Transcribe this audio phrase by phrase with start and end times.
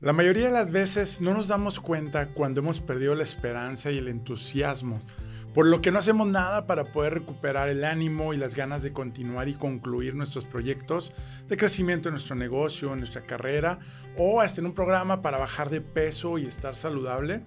[0.00, 3.98] La mayoría de las veces no nos damos cuenta cuando hemos perdido la esperanza y
[3.98, 5.00] el entusiasmo,
[5.54, 8.92] por lo que no hacemos nada para poder recuperar el ánimo y las ganas de
[8.92, 11.12] continuar y concluir nuestros proyectos
[11.48, 13.80] de crecimiento en nuestro negocio, en nuestra carrera
[14.16, 17.42] o hasta en un programa para bajar de peso y estar saludable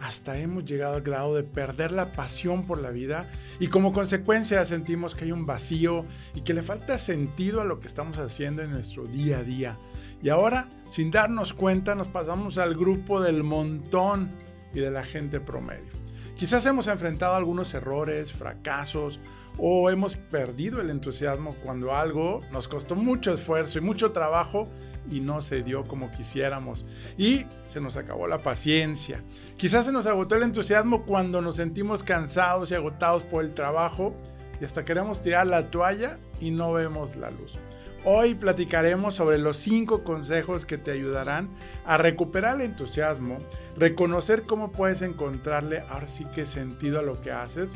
[0.00, 3.26] hasta hemos llegado al grado de perder la pasión por la vida
[3.58, 6.04] y como consecuencia sentimos que hay un vacío
[6.34, 9.78] y que le falta sentido a lo que estamos haciendo en nuestro día a día.
[10.22, 14.30] Y ahora, sin darnos cuenta, nos pasamos al grupo del montón
[14.74, 15.92] y de la gente promedio.
[16.36, 19.20] Quizás hemos enfrentado algunos errores, fracasos
[19.56, 24.68] o hemos perdido el entusiasmo cuando algo nos costó mucho esfuerzo y mucho trabajo
[25.10, 26.84] y no se dio como quisiéramos.
[27.18, 29.22] Y se nos acabó la paciencia.
[29.56, 34.14] Quizás se nos agotó el entusiasmo cuando nos sentimos cansados y agotados por el trabajo
[34.60, 37.58] y hasta queremos tirar la toalla y no vemos la luz.
[38.06, 41.48] Hoy platicaremos sobre los cinco consejos que te ayudarán
[41.86, 43.38] a recuperar el entusiasmo,
[43.78, 47.70] reconocer cómo puedes encontrarle ahora sí que sentido a lo que haces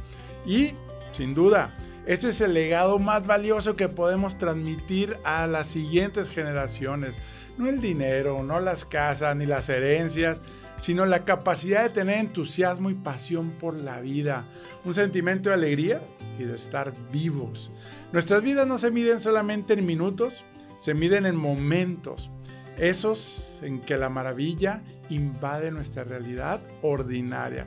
[0.45, 0.73] y,
[1.13, 1.75] sin duda,
[2.09, 7.15] ese es el legado más valioso que podemos transmitir a las siguientes generaciones.
[7.59, 10.39] No el dinero, no las casas, ni las herencias,
[10.79, 14.47] sino la capacidad de tener entusiasmo y pasión por la vida,
[14.87, 16.01] un sentimiento de alegría
[16.39, 17.71] y de estar vivos.
[18.11, 20.45] Nuestras vidas no se miden solamente en minutos,
[20.81, 22.31] se miden en momentos,
[22.79, 27.67] esos en que la maravilla invade nuestra realidad ordinaria.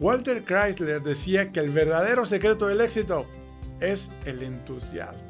[0.00, 3.26] Walter Chrysler decía que el verdadero secreto del éxito
[3.82, 5.22] es el entusiasmo.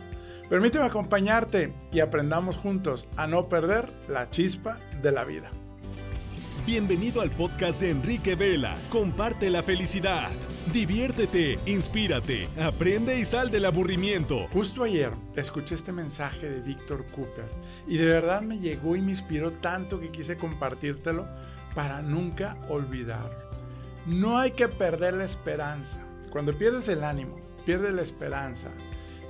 [0.48, 5.50] Permíteme acompañarte y aprendamos juntos a no perder la chispa de la vida.
[6.67, 8.77] Bienvenido al podcast de Enrique Vela.
[8.89, 10.30] Comparte la felicidad.
[10.73, 14.47] Diviértete, inspírate, aprende y sal del aburrimiento.
[14.53, 17.47] Justo ayer escuché este mensaje de Víctor Cooper
[17.89, 21.27] y de verdad me llegó y me inspiró tanto que quise compartírtelo
[21.75, 23.28] para nunca olvidar.
[24.06, 25.98] No hay que perder la esperanza.
[26.30, 28.70] Cuando pierdes el ánimo, pierdes la esperanza,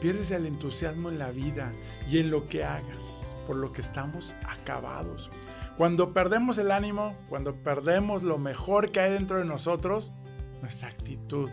[0.01, 1.73] pierdes el entusiasmo en la vida
[2.11, 5.31] y en lo que hagas, por lo que estamos acabados.
[5.77, 10.13] Cuando perdemos el ánimo, cuando perdemos lo mejor que hay dentro de nosotros,
[10.61, 11.51] nuestra actitud.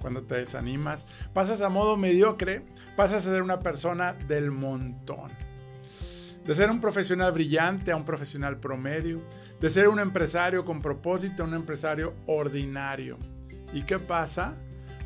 [0.00, 2.62] Cuando te desanimas, pasas a modo mediocre,
[2.96, 5.30] pasas a ser una persona del montón.
[6.44, 9.22] De ser un profesional brillante a un profesional promedio,
[9.60, 13.16] de ser un empresario con propósito a un empresario ordinario.
[13.72, 14.54] ¿Y qué pasa?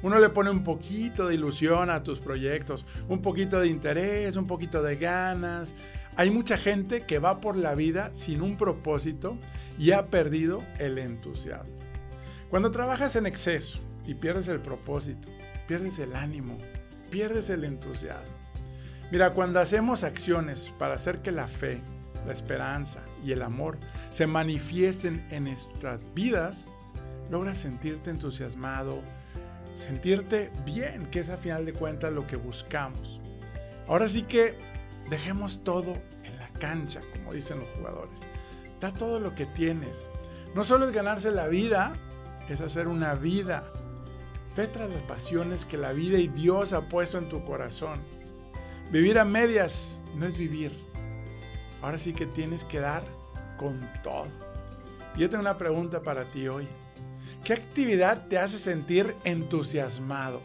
[0.02, 4.46] Uno le pone un poquito de ilusión a tus proyectos, un poquito de interés, un
[4.46, 5.74] poquito de ganas.
[6.16, 9.36] Hay mucha gente que va por la vida sin un propósito
[9.78, 11.74] y ha perdido el entusiasmo.
[12.50, 15.28] Cuando trabajas en exceso y pierdes el propósito,
[15.66, 16.56] pierdes el ánimo,
[17.10, 18.36] pierdes el entusiasmo.
[19.10, 21.80] Mira, cuando hacemos acciones para hacer que la fe,
[22.26, 23.78] la esperanza y el amor
[24.10, 26.68] se manifiesten en nuestras vidas,
[27.30, 29.02] logras sentirte entusiasmado,
[29.78, 33.20] sentirte bien, que es a final de cuentas lo que buscamos.
[33.86, 34.56] Ahora sí que
[35.08, 35.94] dejemos todo
[36.24, 38.20] en la cancha, como dicen los jugadores.
[38.80, 40.06] Da todo lo que tienes.
[40.54, 41.92] No solo es ganarse la vida,
[42.48, 43.64] es hacer una vida.
[44.56, 48.00] Ve las pasiones que la vida y Dios ha puesto en tu corazón.
[48.90, 50.72] Vivir a medias no es vivir.
[51.80, 53.04] Ahora sí que tienes que dar
[53.56, 54.26] con todo.
[55.16, 56.66] Yo tengo una pregunta para ti hoy.
[57.44, 60.42] ¿Qué actividad te hace sentir entusiasmado?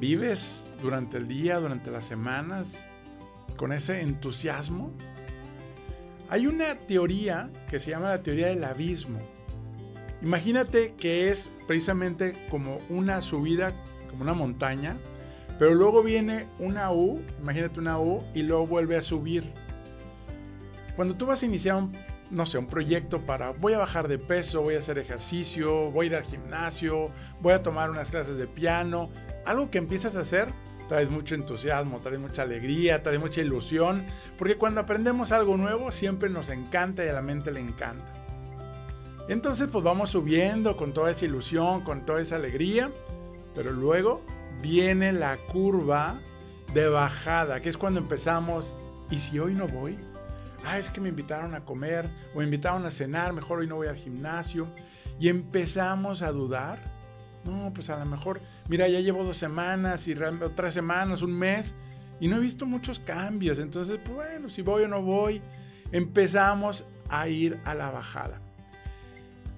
[0.00, 2.82] ¿Vives durante el día, durante las semanas,
[3.56, 4.90] con ese entusiasmo?
[6.28, 9.20] Hay una teoría que se llama la teoría del abismo.
[10.20, 13.72] Imagínate que es precisamente como una subida,
[14.10, 14.96] como una montaña,
[15.58, 19.44] pero luego viene una U, imagínate una U, y luego vuelve a subir.
[20.96, 21.92] Cuando tú vas a iniciar un
[22.32, 26.06] no sé, un proyecto para voy a bajar de peso, voy a hacer ejercicio, voy
[26.06, 27.10] a ir al gimnasio,
[27.40, 29.10] voy a tomar unas clases de piano,
[29.44, 30.48] algo que empiezas a hacer
[30.88, 34.02] traes mucho entusiasmo, traes mucha alegría, traes mucha ilusión,
[34.36, 38.12] porque cuando aprendemos algo nuevo siempre nos encanta y a la mente le encanta.
[39.28, 42.90] Entonces pues vamos subiendo con toda esa ilusión, con toda esa alegría,
[43.54, 44.22] pero luego
[44.60, 46.18] viene la curva
[46.74, 48.74] de bajada, que es cuando empezamos,
[49.10, 49.96] ¿y si hoy no voy?
[50.66, 53.76] Ah, es que me invitaron a comer o me invitaron a cenar, mejor hoy no
[53.76, 54.66] voy al gimnasio.
[55.18, 56.78] Y empezamos a dudar.
[57.44, 60.14] No, pues a lo mejor, mira, ya llevo dos semanas y
[60.54, 61.74] tres semanas, un mes,
[62.20, 63.58] y no he visto muchos cambios.
[63.58, 65.42] Entonces, pues bueno, si voy o no voy,
[65.90, 68.40] empezamos a ir a la bajada.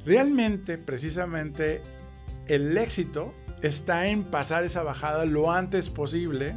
[0.07, 1.83] Realmente, precisamente,
[2.47, 6.55] el éxito está en pasar esa bajada lo antes posible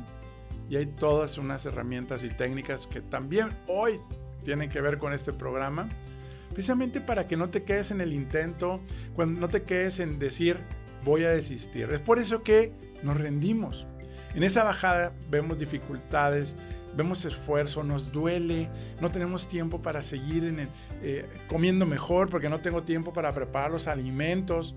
[0.69, 3.99] y hay todas unas herramientas y técnicas que también hoy
[4.47, 5.89] tienen que ver con este programa,
[6.53, 8.79] precisamente para que no te quedes en el intento,
[9.13, 10.55] cuando no te quedes en decir
[11.03, 11.89] voy a desistir.
[11.91, 12.71] Es por eso que
[13.03, 13.85] nos rendimos.
[14.35, 16.55] En esa bajada vemos dificultades,
[16.95, 18.69] vemos esfuerzo, nos duele,
[19.01, 20.69] no tenemos tiempo para seguir
[21.03, 24.75] eh, comiendo mejor porque no tengo tiempo para preparar los alimentos.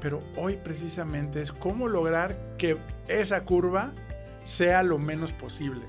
[0.00, 2.76] Pero hoy precisamente es cómo lograr que
[3.06, 3.92] esa curva
[4.44, 5.82] sea lo menos posible.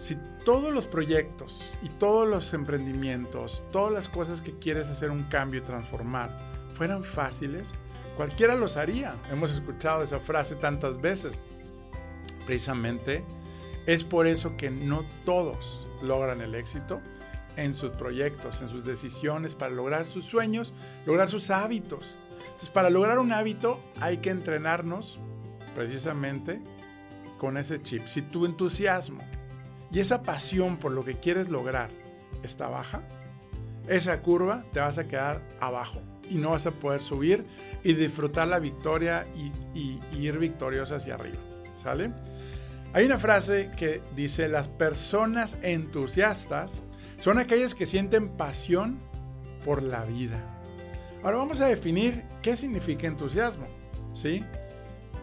[0.00, 0.16] Si
[0.46, 5.60] todos los proyectos y todos los emprendimientos, todas las cosas que quieres hacer un cambio
[5.60, 6.34] y transformar
[6.72, 7.64] fueran fáciles,
[8.16, 9.14] cualquiera los haría.
[9.30, 11.38] Hemos escuchado esa frase tantas veces.
[12.46, 13.22] Precisamente
[13.84, 17.02] es por eso que no todos logran el éxito
[17.56, 20.72] en sus proyectos, en sus decisiones, para lograr sus sueños,
[21.04, 22.16] lograr sus hábitos.
[22.40, 25.18] Entonces, para lograr un hábito hay que entrenarnos
[25.76, 26.58] precisamente
[27.38, 28.06] con ese chip.
[28.06, 29.20] Si tu entusiasmo
[29.90, 31.90] y esa pasión por lo que quieres lograr
[32.42, 33.02] está baja,
[33.88, 36.00] esa curva te vas a quedar abajo
[36.30, 37.44] y no vas a poder subir
[37.82, 39.26] y disfrutar la victoria
[39.74, 41.38] y, ir victoriosa hacia arriba.
[41.82, 42.12] ¿Sale?
[42.92, 46.82] Hay una frase que dice, las personas entusiastas
[47.18, 48.98] son aquellas que sienten pasión
[49.64, 50.38] por la vida.
[51.22, 53.66] Ahora vamos a definir qué significa entusiasmo.
[54.14, 54.42] ¿sí?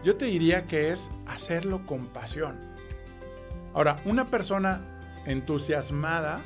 [0.03, 2.57] Yo te diría que es hacerlo con pasión.
[3.77, 4.81] Ahora, una persona
[5.27, 6.39] entusiasmada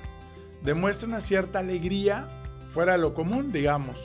[0.65, 2.27] demuestra una cierta alegría
[2.71, 3.95] fuera de lo común, digamos.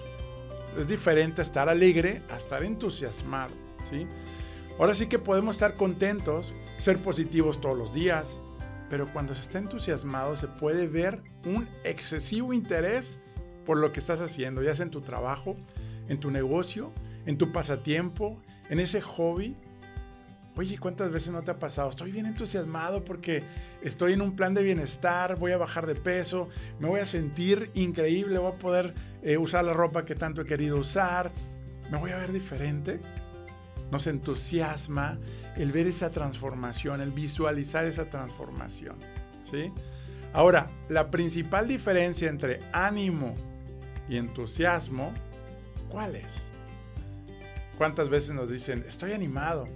[0.78, 3.52] Es diferente estar alegre a estar entusiasmado.
[3.90, 4.06] ¿sí?
[4.78, 8.38] Ahora sí que podemos estar contentos, ser positivos todos los días,
[8.88, 13.18] pero cuando se está entusiasmado se puede ver un excesivo interés
[13.64, 15.56] por lo que estás haciendo, ya sea en tu trabajo,
[16.08, 16.92] en tu negocio,
[17.26, 18.40] en tu pasatiempo,
[18.70, 19.56] en ese hobby.
[20.58, 21.90] Oye, ¿cuántas veces no te ha pasado?
[21.90, 23.42] Estoy bien entusiasmado porque
[23.82, 26.48] estoy en un plan de bienestar, voy a bajar de peso,
[26.80, 30.46] me voy a sentir increíble, voy a poder eh, usar la ropa que tanto he
[30.46, 31.30] querido usar,
[31.90, 33.00] me voy a ver diferente.
[33.90, 35.18] Nos entusiasma
[35.58, 38.96] el ver esa transformación, el visualizar esa transformación.
[39.48, 39.70] ¿sí?
[40.32, 43.34] Ahora, la principal diferencia entre ánimo
[44.08, 45.12] y entusiasmo,
[45.90, 46.50] ¿cuál es?
[47.76, 49.66] ¿Cuántas veces nos dicen, estoy animado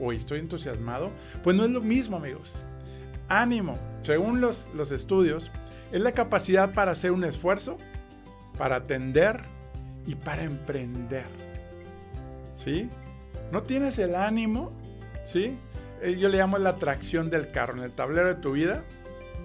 [0.00, 1.10] o estoy entusiasmado?
[1.42, 2.62] Pues no es lo mismo, amigos.
[3.28, 5.50] Ánimo, según los, los estudios,
[5.92, 7.78] es la capacidad para hacer un esfuerzo,
[8.58, 9.42] para atender
[10.06, 11.26] y para emprender.
[12.54, 12.88] ¿Sí?
[13.54, 14.72] no tienes el ánimo,
[15.24, 15.56] ¿sí?
[16.02, 17.74] Eh, yo le llamo la atracción del carro.
[17.76, 18.82] En el tablero de tu vida,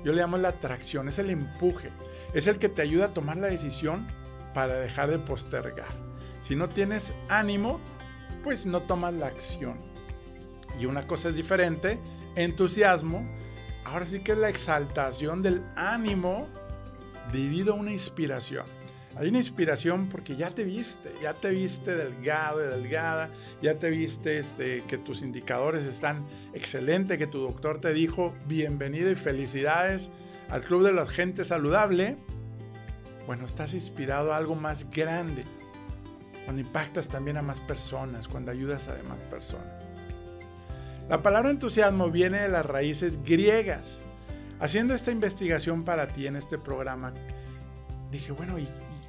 [0.03, 1.91] yo le llamo la atracción, es el empuje.
[2.33, 4.05] Es el que te ayuda a tomar la decisión
[4.53, 5.91] para dejar de postergar.
[6.43, 7.79] Si no tienes ánimo,
[8.43, 9.77] pues no tomas la acción.
[10.79, 11.99] Y una cosa es diferente,
[12.35, 13.27] entusiasmo.
[13.85, 16.47] Ahora sí que es la exaltación del ánimo
[17.31, 18.65] debido a una inspiración.
[19.15, 23.29] Hay una inspiración porque ya te viste, ya te viste delgado y delgada,
[23.61, 29.11] ya te viste este, que tus indicadores están excelentes, que tu doctor te dijo bienvenido
[29.11, 30.09] y felicidades
[30.49, 32.17] al Club de la Gente Saludable.
[33.27, 35.43] Bueno, estás inspirado a algo más grande,
[36.45, 39.78] cuando impactas también a más personas, cuando ayudas a demás personas.
[41.09, 43.99] La palabra entusiasmo viene de las raíces griegas.
[44.59, 47.13] Haciendo esta investigación para ti en este programa,
[48.11, 48.67] dije, bueno, ¿y,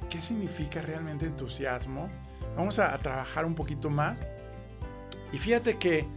[0.09, 2.09] ¿qué significa realmente entusiasmo?
[2.57, 4.19] Vamos a, trabajar un poquito más.
[5.31, 6.07] Y fíjate que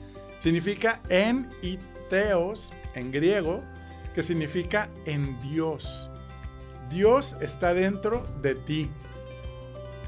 [0.41, 1.79] significa en y
[2.09, 3.63] teos en griego,
[4.15, 6.09] que significa en Dios.
[6.89, 8.91] Dios está dentro de ti.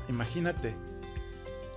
[0.08, 0.85] Imagínate.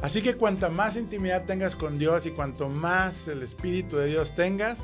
[0.02, 4.34] Así que cuanta más intimidad tengas con Dios y cuanto más el Espíritu de Dios
[4.34, 4.80] tengas,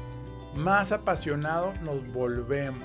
[0.56, 2.84] más apasionado nos volvemos.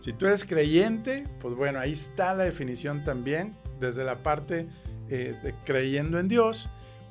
[0.00, 4.66] Si tú eres creyente, pues bueno, ahí está la definición también desde la parte
[5.08, 6.68] eh, de creyendo en Dios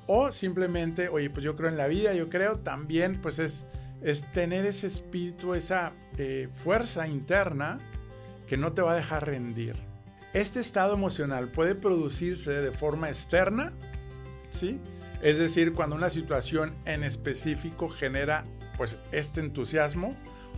[0.07, 3.65] o simplemente, oye, pues yo creo en la vida, yo creo también, pues es,
[4.33, 7.77] tener ese espíritu, esa eh, fuerza interna
[8.47, 9.75] que no te va a dejar rendir.
[10.33, 13.73] Este estado emocional puede producirse de forma externa,
[14.51, 14.79] ¿sí?
[15.21, 18.43] Es decir, cuando una situación en específico genera
[18.77, 20.15] pues este entusiasmo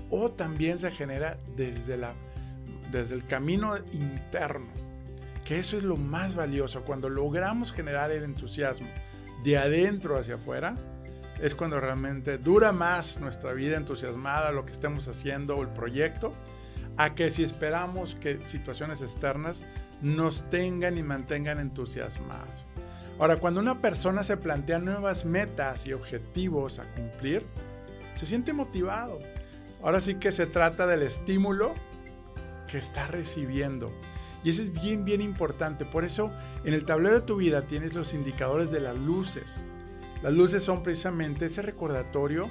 [0.09, 2.13] o también se genera desde, la,
[2.91, 4.79] desde el camino interno
[5.49, 6.83] que eso es lo más valioso.
[6.83, 8.87] Cuando logramos generar el entusiasmo
[9.43, 10.75] de adentro hacia afuera,
[11.41, 16.35] es cuando realmente dura más nuestra vida entusiasmada, lo que estemos haciendo o el proyecto,
[16.97, 19.63] a que si esperamos que situaciones externas
[20.03, 22.68] nos tengan y mantengan entusiasmados.
[23.19, 27.45] Ahora, cuando una persona se plantea nuevas metas y objetivos a cumplir,
[28.17, 29.19] se siente motivado.
[29.83, 31.73] Ahora sí que se trata del estímulo
[32.71, 33.91] que está recibiendo.
[34.43, 35.83] Y eso es bien, bien importante.
[35.83, 36.31] Por eso
[36.63, 39.53] en el tablero de tu vida tienes los indicadores de las luces.
[40.23, 42.47] Las luces son precisamente ese recordatorio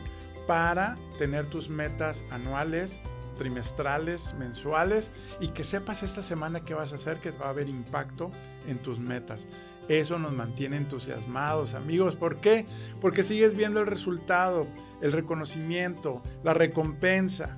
[0.46, 3.00] para tener tus metas anuales,
[3.38, 7.68] trimestrales, mensuales y que sepas esta semana qué vas a hacer, que va a haber
[7.68, 8.30] impacto
[8.66, 9.46] en tus metas.
[9.88, 12.14] Eso nos mantiene entusiasmados, amigos.
[12.14, 12.66] ¿Por qué?
[13.00, 14.66] Porque sigues viendo el resultado,
[15.00, 17.56] el reconocimiento, la recompensa.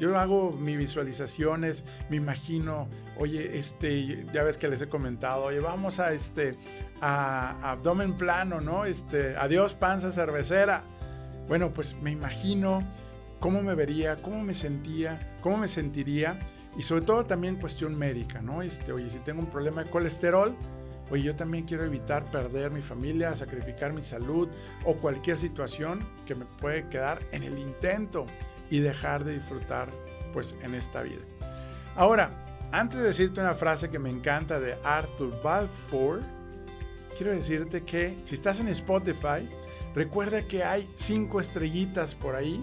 [0.00, 5.60] Yo hago mis visualizaciones, me imagino, oye, este, ya ves que les he comentado, oye,
[5.60, 6.56] vamos a este,
[7.00, 8.86] a, abdomen plano, ¿no?
[8.86, 10.82] Este, adiós panza cervecera.
[11.46, 12.82] Bueno, pues me imagino
[13.38, 16.38] cómo me vería, cómo me sentía, cómo me sentiría
[16.76, 18.62] y sobre todo también cuestión médica, ¿no?
[18.62, 20.56] Este, oye, si tengo un problema de colesterol,
[21.10, 24.48] oye, yo también quiero evitar perder mi familia, sacrificar mi salud
[24.84, 28.26] o cualquier situación que me puede quedar en el intento
[28.70, 29.88] y dejar de disfrutar
[30.32, 31.22] pues en esta vida.
[31.96, 32.30] Ahora,
[32.72, 36.22] antes de decirte una frase que me encanta de Arthur Balfour,
[37.16, 39.48] quiero decirte que si estás en Spotify,
[39.94, 42.62] recuerda que hay cinco estrellitas por ahí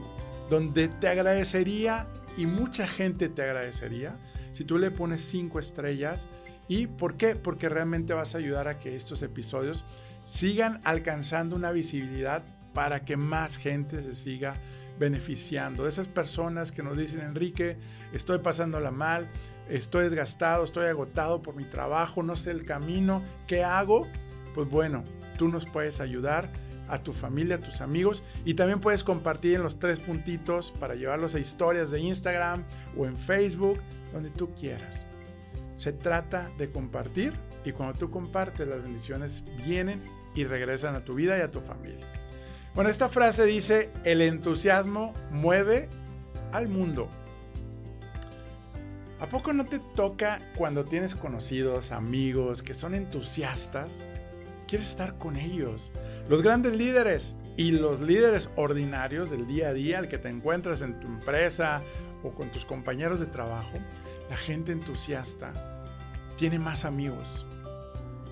[0.49, 4.17] donde te agradecería y mucha gente te agradecería
[4.51, 6.27] si tú le pones cinco estrellas.
[6.71, 7.35] ¿Y por qué?
[7.35, 9.83] Porque realmente vas a ayudar a que estos episodios
[10.23, 14.53] sigan alcanzando una visibilidad para que más gente se siga
[14.97, 15.85] beneficiando.
[15.85, 17.75] Esas personas que nos dicen, Enrique,
[18.13, 19.27] estoy pasándola mal,
[19.67, 24.07] estoy desgastado, estoy agotado por mi trabajo, no sé el camino, ¿qué hago?
[24.55, 25.03] Pues bueno,
[25.37, 26.47] tú nos puedes ayudar
[26.87, 30.95] a tu familia, a tus amigos y también puedes compartir en los tres puntitos para
[30.95, 32.63] llevarlos a historias de Instagram
[32.97, 33.77] o en Facebook,
[34.13, 35.10] donde tú quieras.
[35.81, 37.33] Se trata de compartir
[37.65, 39.99] y cuando tú compartes las bendiciones vienen
[40.35, 42.05] y regresan a tu vida y a tu familia.
[42.75, 45.89] Bueno, esta frase dice, el entusiasmo mueve
[46.51, 47.09] al mundo.
[49.19, 53.89] ¿A poco no te toca cuando tienes conocidos, amigos que son entusiastas?
[54.67, 55.89] Quieres estar con ellos.
[56.29, 60.81] Los grandes líderes y los líderes ordinarios del día a día, el que te encuentras
[60.81, 61.81] en tu empresa
[62.21, 63.79] o con tus compañeros de trabajo,
[64.29, 65.70] la gente entusiasta
[66.37, 67.45] tiene más amigos,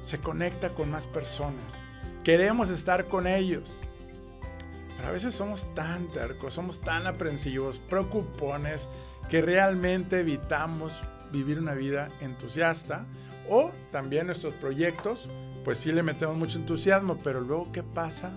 [0.03, 1.83] se conecta con más personas.
[2.23, 3.79] Queremos estar con ellos.
[4.95, 8.87] Pero a veces somos tan tercos, somos tan aprensivos, preocupones,
[9.29, 10.91] que realmente evitamos
[11.31, 13.05] vivir una vida entusiasta.
[13.49, 15.27] O también nuestros proyectos,
[15.63, 18.31] pues sí le metemos mucho entusiasmo, pero luego ¿qué pasa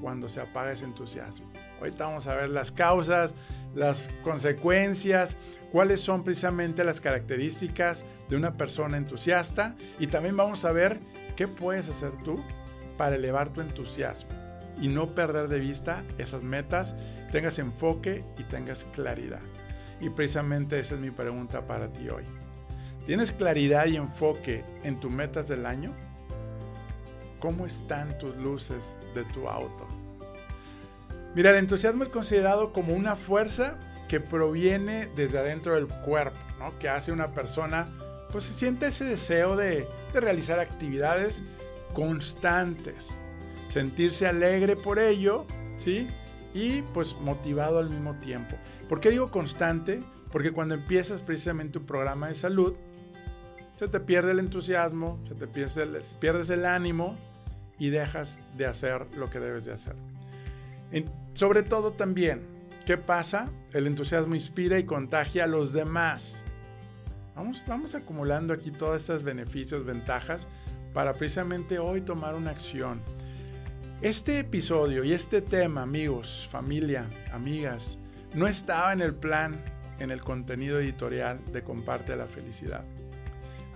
[0.00, 1.46] cuando se apaga ese entusiasmo?
[1.78, 3.34] Ahorita vamos a ver las causas,
[3.74, 5.36] las consecuencias,
[5.72, 10.98] cuáles son precisamente las características de una persona entusiasta y también vamos a ver
[11.36, 12.42] qué puedes hacer tú
[12.96, 14.30] para elevar tu entusiasmo
[14.80, 16.94] y no perder de vista esas metas,
[17.32, 19.40] tengas enfoque y tengas claridad.
[20.00, 22.24] Y precisamente esa es mi pregunta para ti hoy.
[23.06, 25.94] ¿Tienes claridad y enfoque en tus metas del año?
[27.40, 29.86] ¿Cómo están tus luces de tu auto?
[31.34, 33.76] Mira, el entusiasmo es considerado como una fuerza
[34.08, 36.78] que proviene desde adentro del cuerpo, ¿no?
[36.78, 37.88] que hace una persona,
[38.32, 41.42] pues se siente ese deseo de, de realizar actividades
[41.92, 43.18] constantes,
[43.68, 45.44] sentirse alegre por ello,
[45.76, 46.08] ¿sí?
[46.54, 48.56] Y pues motivado al mismo tiempo.
[48.88, 50.02] ¿Por qué digo constante?
[50.32, 52.74] Porque cuando empiezas precisamente un programa de salud,
[53.76, 57.16] se te pierde el entusiasmo, se te pierde el, pierdes el ánimo
[57.78, 59.96] y dejas de hacer lo que debes de hacer.
[61.34, 62.42] sobre todo también,
[62.86, 63.50] ¿qué pasa?
[63.72, 66.42] El entusiasmo inspira y contagia a los demás.
[67.34, 70.46] Vamos, vamos acumulando aquí todos estos beneficios, ventajas,
[70.94, 73.02] para precisamente hoy tomar una acción
[74.02, 77.96] este episodio y este tema, amigos, familia, amigas,
[78.34, 79.56] no estaba en el plan,
[79.98, 82.84] en el contenido editorial de Comparte la Felicidad.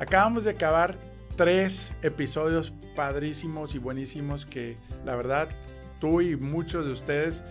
[0.00, 0.95] Acabamos de acabar
[1.37, 5.50] tres episodios padrísimos y buenísimos que la verdad
[6.00, 7.42] tú y muchos de ustedes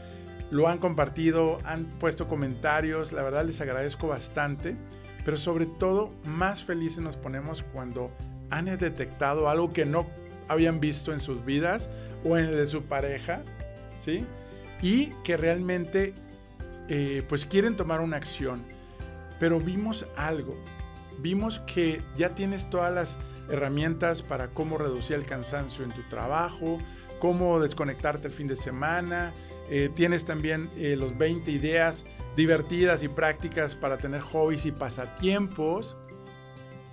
[0.49, 4.75] lo han compartido, han puesto comentarios, la verdad les agradezco bastante,
[5.23, 8.09] pero sobre todo más felices nos ponemos cuando
[8.49, 10.07] han detectado algo que no
[10.47, 11.87] habían visto en sus vidas
[12.25, 13.43] o en el de su pareja,
[14.03, 14.25] ¿sí?
[14.81, 16.15] Y que realmente
[16.87, 18.63] eh, pues quieren tomar una acción.
[19.39, 20.57] Pero vimos algo,
[21.21, 23.17] vimos que ya tienes todas las
[23.49, 26.79] herramientas para cómo reducir el cansancio en tu trabajo,
[27.19, 29.33] cómo desconectarte el fin de semana,
[29.69, 32.03] eh, tienes también eh, los 20 ideas
[32.35, 35.95] divertidas y prácticas para tener hobbies y pasatiempos.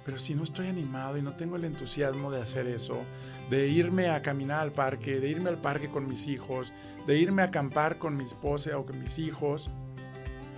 [0.05, 3.03] Pero si no estoy animado y no tengo el entusiasmo de hacer eso,
[3.51, 6.73] de irme a caminar al parque, de irme al parque con mis hijos,
[7.07, 9.71] de irme a acampar con mi esposa o con mis hijos,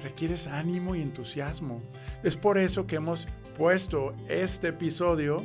[0.03, 1.81] requieres ánimo y entusiasmo.
[2.23, 3.27] Es por eso que hemos
[3.59, 5.45] puesto este episodio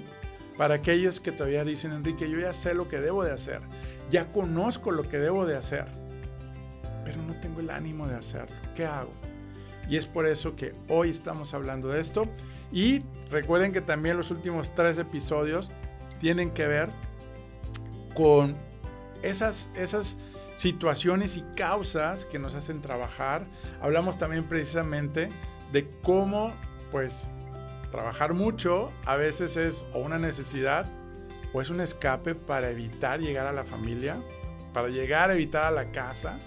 [0.57, 3.61] para aquellos que todavía dicen, Enrique, yo ya sé lo que debo de hacer,
[4.11, 5.87] ya conozco lo que debo de hacer,
[7.03, 8.55] pero no tengo el ánimo de hacerlo.
[8.75, 9.11] ¿Qué hago?
[9.89, 12.25] Y es por eso que hoy estamos hablando de esto.
[12.71, 15.69] Y recuerden que también los últimos tres episodios
[16.19, 16.89] tienen que ver
[18.15, 18.55] con
[19.21, 20.15] esas, esas
[20.57, 23.45] situaciones y causas que nos hacen trabajar.
[23.81, 25.29] Hablamos también precisamente
[25.71, 26.51] de cómo,
[26.91, 27.27] pues,
[27.93, 30.87] trabajar mucho a veces es una necesidad
[31.53, 34.17] o es un escape para evitar llegar a la familia,
[34.73, 36.39] para llegar a evitar a la casa.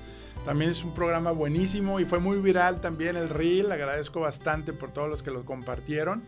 [0.45, 3.71] También es un programa buenísimo y fue muy viral también el reel.
[3.71, 6.25] Agradezco bastante por todos los que lo compartieron,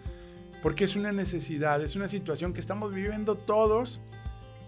[0.62, 4.00] porque es una necesidad, es una situación que estamos viviendo todos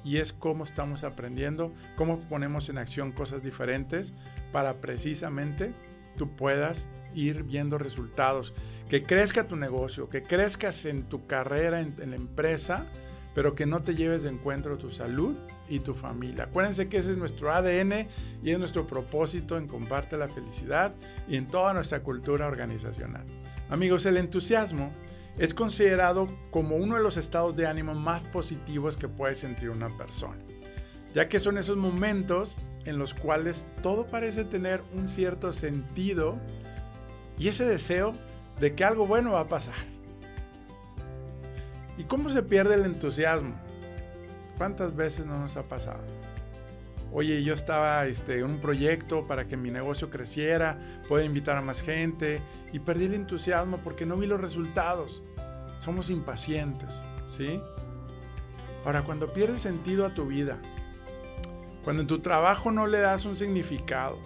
[0.03, 4.13] y es cómo estamos aprendiendo, cómo ponemos en acción cosas diferentes
[4.51, 5.73] para precisamente
[6.17, 8.53] tú puedas ir viendo resultados,
[8.89, 12.87] que crezca tu negocio, que crezcas en tu carrera, en, la empresa,
[13.35, 15.35] pero que no te lleves de encuentro tu salud
[15.69, 16.45] y tu familia.
[16.45, 18.09] Acuérdense que ese es nuestro ADN
[18.43, 20.95] y es nuestro propósito en Comparte la Felicidad
[21.29, 23.25] y en toda nuestra cultura organizacional.
[23.69, 24.93] Amigos, el entusiasmo
[25.39, 29.89] es considerado como uno de los estados de ánimo más positivos que puede sentir una
[29.89, 30.43] persona,
[31.15, 36.39] ya que son esos momentos en los cuales todo parece tener un cierto sentido
[37.41, 38.15] y ese deseo
[38.61, 39.75] de que algo bueno va a pasar.
[41.97, 43.55] ¿Y cómo se pierde el entusiasmo?
[44.59, 46.03] ¿Cuántas veces no nos ha pasado?
[47.13, 50.79] Oye, yo estaba este, en un proyecto para que mi negocio creciera,
[51.09, 52.43] pueda invitar a más gente
[52.75, 55.23] y perdí el entusiasmo porque no vi los resultados.
[55.79, 56.91] Somos impacientes,
[57.37, 57.59] ¿sí?
[58.85, 60.59] Ahora, cuando pierdes sentido a tu vida,
[61.85, 64.19] cuando en tu trabajo no le das un significado,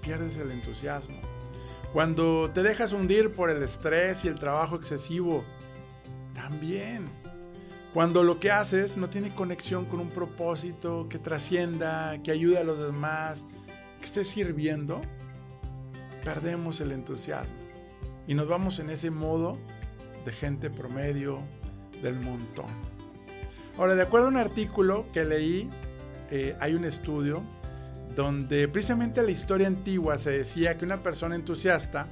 [0.00, 1.35] pierdes el entusiasmo.
[1.92, 5.44] Cuando te dejas hundir por el estrés y el trabajo excesivo,
[6.34, 7.08] también.
[7.94, 12.64] Cuando lo que haces no tiene conexión con un propósito que trascienda, que ayude a
[12.64, 13.44] los demás,
[13.98, 15.00] que esté sirviendo,
[16.22, 17.66] perdemos el entusiasmo
[18.26, 19.56] y nos vamos en ese modo
[20.24, 21.40] de gente promedio
[22.02, 22.66] del montón.
[23.78, 25.68] Ahora, de acuerdo a un artículo que leí,
[26.30, 27.42] eh, hay un estudio
[28.14, 32.06] donde precisamente la historia antigua se decía que una persona entusiasta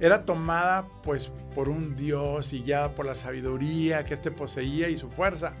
[0.00, 4.96] era tomada pues por un dios y guiada por la sabiduría que éste poseía y
[4.96, 5.52] su fuerza.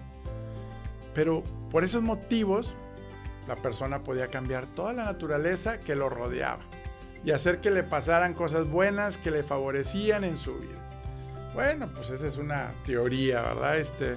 [1.14, 2.74] Pero por esos motivos
[3.48, 6.60] la persona podía cambiar toda la naturaleza que lo rodeaba
[7.24, 10.78] y hacer que le pasaran cosas buenas que le favorecían en su vida.
[11.54, 13.78] Bueno, pues esa es una teoría, ¿verdad?
[13.78, 14.16] Este,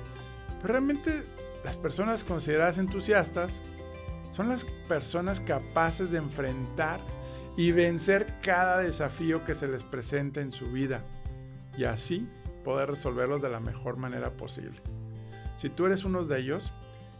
[0.61, 1.23] pero realmente
[1.63, 3.59] las personas consideradas entusiastas
[4.31, 6.99] son las personas capaces de enfrentar
[7.57, 11.03] y vencer cada desafío que se les presenta en su vida
[11.77, 12.27] y así
[12.63, 14.79] poder resolverlos de la mejor manera posible.
[15.57, 16.71] Si tú eres uno de ellos,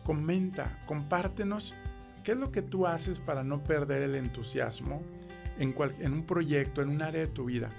[0.06, 1.74] comenta, compártenos
[2.24, 5.02] qué es lo que tú haces para no perder el entusiasmo
[5.60, 7.70] en, en un proyecto, en un área de tu vida.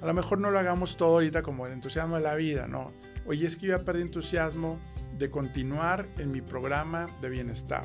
[0.00, 2.92] A lo mejor no lo hagamos todo ahorita como el entusiasmo de la vida, no.
[3.26, 4.78] Oye, es que yo ya perdí entusiasmo
[5.16, 7.84] de continuar en mi programa de bienestar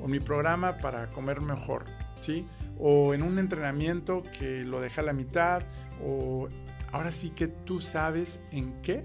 [0.00, 1.84] o mi programa para comer mejor,
[2.20, 2.46] ¿sí?
[2.78, 5.62] O en un entrenamiento que lo deja a la mitad
[6.04, 6.48] o
[6.92, 9.02] ahora sí que tú sabes en qué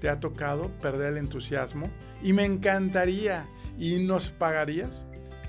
[0.00, 1.88] te ha tocado perder el entusiasmo
[2.22, 3.46] y me encantaría
[3.78, 5.04] y nos pagarías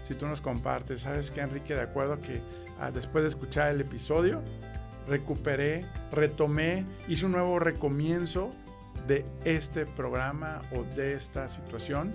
[0.08, 1.02] si tú nos compartes.
[1.02, 1.76] ¿Sabes qué, Enrique?
[1.76, 2.42] De acuerdo que
[2.80, 4.42] ah, después de escuchar el episodio,
[5.08, 8.52] recuperé, retomé, hice un nuevo recomienzo
[9.08, 12.14] de este programa o de esta situación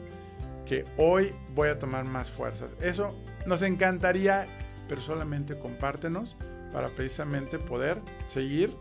[0.67, 2.71] que hoy voy a tomar más fuerzas.
[2.81, 3.11] Eso
[3.47, 4.47] nos encantaría,
[4.89, 6.37] pero solamente compártenos
[6.73, 8.77] para precisamente poder seguir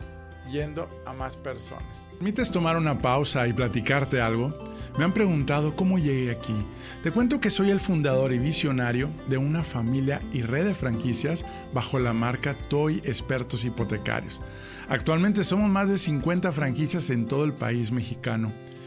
[0.50, 1.84] yendo a más personas.
[2.18, 4.56] ¿Permites tomar una pausa y platicarte algo?
[4.96, 6.54] Me han preguntado cómo llegué aquí.
[7.02, 11.44] Te cuento que soy el fundador y visionario de una familia y red de franquicias
[11.74, 14.40] bajo la marca Toy Expertos Hipotecarios.
[14.88, 18.50] Actualmente somos más de 50 franquicias en todo el país mexicano.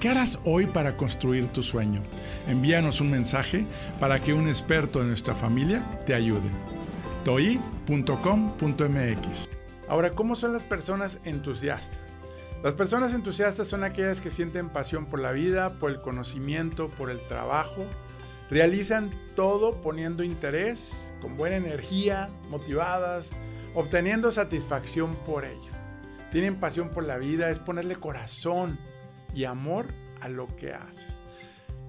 [0.00, 2.00] ¿Qué harás hoy para construir tu sueño?
[2.46, 3.66] Envíanos un mensaje
[3.98, 6.48] para que un experto de nuestra familia te ayude.
[7.24, 7.98] toi.com.mx
[9.88, 11.98] Ahora, ¿cómo son las personas entusiastas?
[12.62, 17.10] Las personas entusiastas son aquellas que sienten pasión por la vida, por el conocimiento, por
[17.10, 17.84] el trabajo.
[18.50, 23.30] Realizan todo poniendo interés, con buena energía, motivadas,
[23.74, 25.72] obteniendo satisfacción por ello.
[26.30, 28.78] Tienen pasión por la vida, es ponerle corazón
[29.34, 29.86] y amor
[30.20, 31.16] a lo que haces.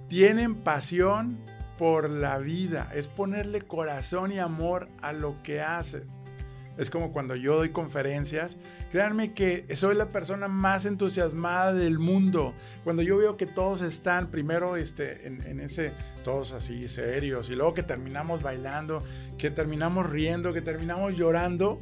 [0.07, 1.37] Tienen pasión
[1.77, 6.03] por la vida, es ponerle corazón y amor a lo que haces.
[6.79, 8.57] Es como cuando yo doy conferencias.
[8.93, 12.53] Créanme que soy la persona más entusiasmada del mundo.
[12.85, 15.91] Cuando yo veo que todos están primero este, en, ese,
[16.23, 19.03] todos así serios, y luego que terminamos bailando,
[19.37, 21.81] que terminamos riendo, que terminamos llorando,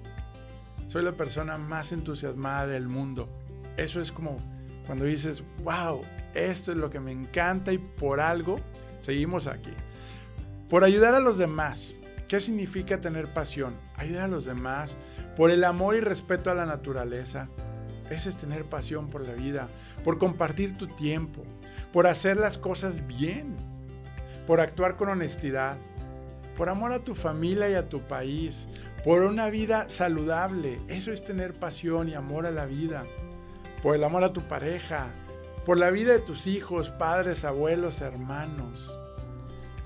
[0.88, 3.30] soy la persona más entusiasmada del mundo.
[3.78, 4.40] Eso es como
[4.88, 6.02] cuando dices, wow,
[6.34, 8.60] esto es lo que me encanta y por algo
[9.02, 9.72] seguimos aquí.
[10.70, 11.96] Por ayudar a los demás,
[12.28, 13.74] ¿Qué significa tener pasión?
[13.96, 14.98] Ayudar a los demás,
[15.38, 17.48] por el amor y respeto a la naturaleza.
[18.10, 19.70] Ese es tener pasión por la vida,
[20.04, 21.44] por compartir tu tiempo,
[21.94, 23.56] por hacer las cosas bien,
[24.46, 25.78] por actuar con honestidad,
[26.58, 28.68] por amor a tu familia y a tu país,
[29.06, 30.82] por una vida saludable.
[30.90, 33.04] Eso es tener pasión y amor a la vida,
[33.82, 35.08] por el amor a tu pareja,
[35.66, 38.98] por la vida de tus hijos, padres, abuelos, hermanos.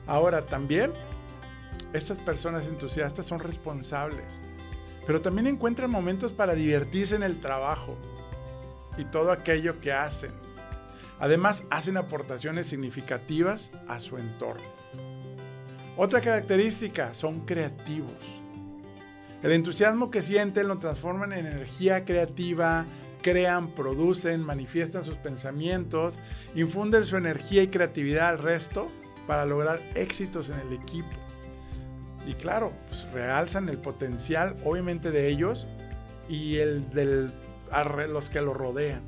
[0.08, 0.92] Ahora también
[1.94, 4.42] estas personas entusiastas son responsables,
[5.06, 7.98] pero también encuentran momentos para divertirse en el trabajo
[8.98, 10.32] y todo aquello que hacen.
[11.20, 14.64] Además, hacen aportaciones significativas a su entorno.
[15.98, 18.12] Otra característica, son creativos.
[19.44, 22.86] El entusiasmo que sienten lo transforman en energía creativa,
[23.22, 26.18] crean, producen, manifiestan sus pensamientos,
[26.56, 28.88] infunden su energía y creatividad al resto
[29.28, 31.10] para lograr éxitos en el equipo.
[32.28, 35.66] Y claro, pues, realzan el potencial, obviamente, de ellos
[36.30, 37.32] y el de
[38.08, 39.02] los que los rodean.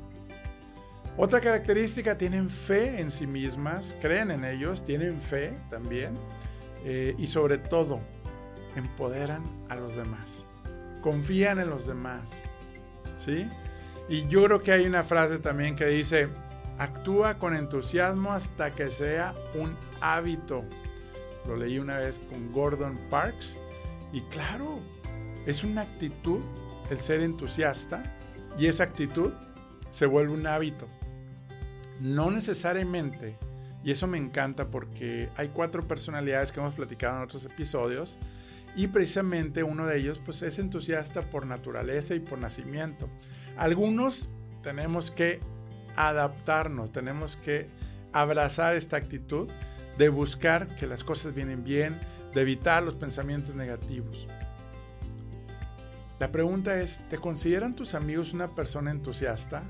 [1.16, 6.14] Otra característica, tienen fe en sí mismas, creen en ellos, tienen fe también
[6.84, 8.00] eh, y sobre todo,
[8.74, 10.44] empoderan a los demás,
[11.02, 12.32] confían en los demás,
[13.16, 13.46] ¿sí?
[14.08, 16.28] Y yo creo que hay una frase también que dice,
[16.78, 20.64] actúa con entusiasmo hasta que sea un hábito.
[21.46, 23.56] Lo leí una vez con Gordon Parks.
[24.12, 24.78] Y claro,
[25.46, 26.40] es una actitud
[26.90, 28.02] el ser entusiasta
[28.58, 29.32] y esa actitud
[29.90, 30.86] se vuelve un hábito.
[32.00, 33.36] No necesariamente,
[33.82, 38.16] y eso me encanta porque hay cuatro personalidades que hemos platicado en otros episodios
[38.76, 43.08] y precisamente uno de ellos pues es entusiasta por naturaleza y por nacimiento.
[43.56, 44.28] Algunos
[44.62, 45.40] tenemos que
[45.96, 47.68] adaptarnos, tenemos que
[48.12, 49.48] abrazar esta actitud
[49.98, 51.98] de buscar que las cosas vienen bien,
[52.34, 54.26] de evitar los pensamientos negativos.
[56.18, 59.62] La pregunta es, ¿te consideran tus amigos una persona entusiasta?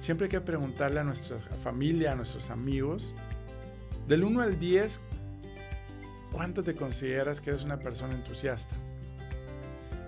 [0.00, 3.14] Siempre hay que preguntarle a nuestra familia, a nuestros amigos,
[4.08, 5.00] del 1 al 10,
[6.32, 8.74] ¿cuánto te consideras que eres una persona entusiasta?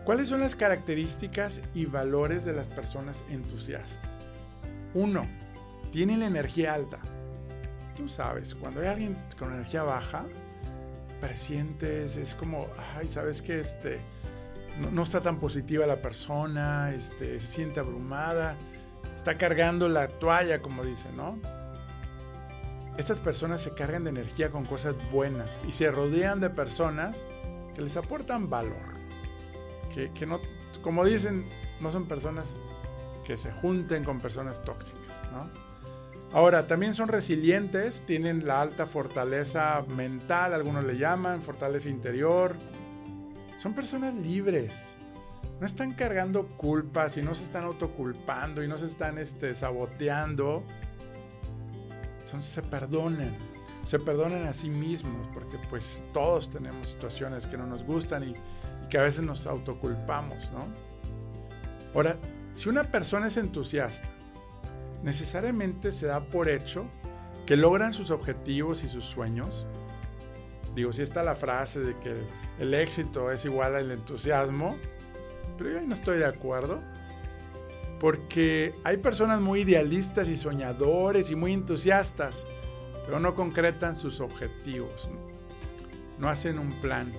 [0.07, 4.09] ¿Cuáles son las características y valores de las personas entusiastas?
[4.95, 5.27] 1.
[5.93, 6.99] Tienen la energía alta
[7.97, 10.25] tú sabes, cuando hay alguien con energía baja,
[11.21, 13.99] presientes, es como, ay, sabes que este,
[14.93, 18.55] no, está tan positiva la persona, este, se siente abrumada,
[19.17, 21.39] está cargando la toalla, como dicen, ¿no?
[22.99, 27.23] Estas personas se cargan de energía con cosas buenas y se rodean de personas
[27.75, 28.96] que les aportan valor.
[29.97, 30.41] Que, no,
[30.83, 31.47] como dicen,
[31.81, 32.55] no son personas
[33.25, 35.49] que se junten con personas tóxicas, ¿no?
[36.33, 42.55] Ahora, también son resilientes, tienen la alta fortaleza mental, algunos le llaman, fortaleza interior.
[43.59, 44.89] Son personas libres.
[45.61, 50.63] No están cargando culpas y no se están autoculpando y no se están este, saboteando.
[52.31, 53.35] Son, se perdonan.
[53.87, 58.35] Se perdonan a sí mismos porque pues todos tenemos situaciones que no nos gustan y,
[58.87, 60.67] y que a veces nos autoculpamos, ¿no?
[61.95, 62.17] Ahora,
[62.55, 64.09] si una persona es entusiasta,
[65.03, 66.87] necesariamente se da por hecho
[67.47, 69.67] que logran sus objetivos y sus sueños.
[70.75, 72.15] Digo, si está la frase de que
[72.59, 74.77] el éxito es igual al entusiasmo,
[75.57, 76.81] pero yo ahí no estoy de acuerdo.
[78.01, 82.45] Porque hay personas muy idealistas y soñadores y muy entusiastas,
[83.07, 85.09] pero no concretan sus objetivos,
[86.19, 87.11] no hacen un plan.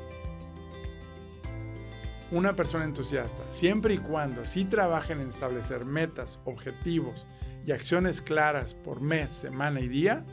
[2.31, 7.25] Una persona entusiasta, siempre y cuando sí trabajen en establecer metas, objetivos
[7.65, 10.25] y acciones claras por mes, semana y día,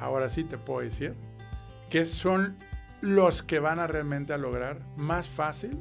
[0.00, 1.14] ahora sí te puedo decir
[1.88, 2.56] que son
[3.00, 5.78] los que van a realmente a lograr más fácil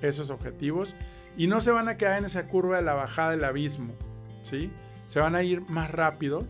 [0.00, 0.94] esos objetivos
[1.36, 3.94] y no se van a quedar en esa curva de la bajada del abismo,
[4.42, 4.70] ¿sí?
[5.08, 6.46] Se van a ir más rápido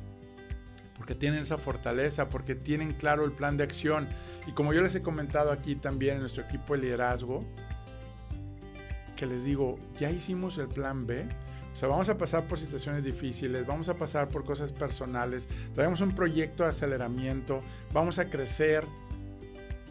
[0.97, 4.09] porque tienen esa fortaleza, porque tienen claro el plan de acción.
[4.47, 7.41] Y como yo les he comentado aquí también en nuestro equipo de liderazgo,
[9.17, 11.25] que les digo, ya hicimos el plan B.
[11.75, 16.01] O sea, vamos a pasar por situaciones difíciles, vamos a pasar por cosas personales, traemos
[16.01, 17.61] un proyecto de aceleramiento,
[17.93, 18.83] vamos a crecer,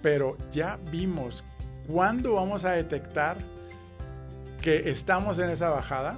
[0.01, 1.43] pero ya vimos
[1.87, 3.37] cuándo vamos a detectar
[4.61, 6.17] que estamos en esa bajada.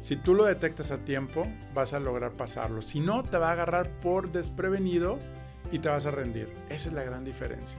[0.00, 2.80] Si tú lo detectas a tiempo, vas a lograr pasarlo.
[2.80, 5.18] Si no, te va a agarrar por desprevenido
[5.72, 6.48] y te vas a rendir.
[6.68, 7.78] Esa es la gran diferencia.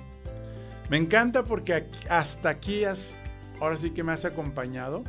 [0.89, 3.13] Me encanta porque hasta aquí has
[3.61, 5.03] ahora sí que me has acompañado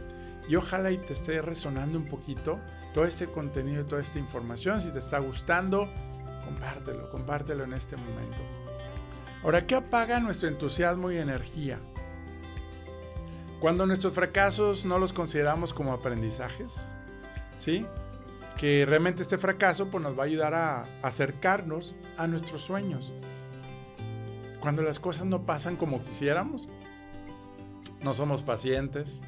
[0.49, 2.61] y ojalá y te esté resonando un poquito
[2.95, 4.81] todo este contenido toda esta información.
[4.81, 5.89] Si te está gustando,
[6.45, 8.37] compártelo, compártelo en este momento.
[9.43, 11.79] Ahora, ¿qué apaga nuestro entusiasmo y energía?
[13.61, 16.93] Cuando nuestros fracasos no los consideramos como aprendizajes,
[17.59, 17.87] ¿sí?
[18.59, 23.13] Que realmente este fracaso pues, nos va a ayudar a acercarnos a nuestros sueños.
[24.61, 26.69] Cuando las cosas no pasan como quisiéramos,
[28.03, 29.21] no somos pacientes.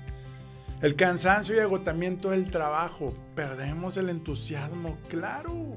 [0.82, 5.76] El cansancio y agotamiento del trabajo, perdemos el entusiasmo, claro.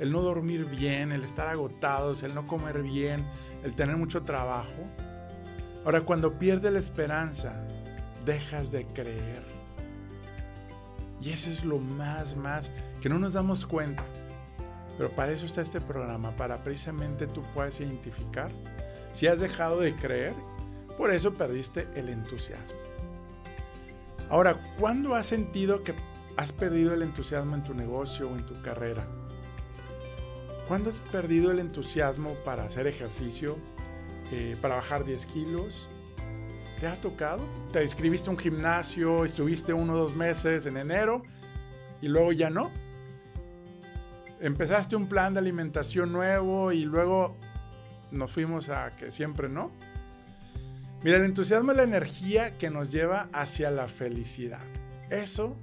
[0.00, 3.24] El no dormir bien, el estar agotados, el no comer bien,
[3.62, 4.72] el tener mucho trabajo.
[5.84, 7.54] Ahora, cuando pierdes la esperanza,
[8.24, 9.44] dejas de creer.
[11.20, 14.02] Y eso es lo más, más que no nos damos cuenta.
[14.96, 18.50] Pero para eso está este programa, para precisamente tú puedas identificar
[19.12, 20.34] si has dejado de creer
[20.96, 22.78] por eso perdiste el entusiasmo.
[24.30, 25.94] Ahora, ¿cuándo has sentido que
[26.36, 29.06] has perdido el entusiasmo en tu negocio o en tu carrera?
[30.68, 33.58] ¿Cuándo has perdido el entusiasmo para hacer ejercicio,
[34.32, 35.88] eh, para bajar 10 kilos?
[36.80, 37.42] ¿Te ha tocado?
[37.72, 41.22] ¿Te inscribiste a un gimnasio, estuviste uno o dos meses en enero
[42.00, 42.70] y luego ya no?
[44.40, 47.36] ¿Empezaste un plan de alimentación nuevo y luego
[48.10, 49.70] nos fuimos a que siempre no?
[51.04, 54.62] Mira, el entusiasmo es la energía que nos lleva hacia la felicidad.
[55.10, 55.54] Eso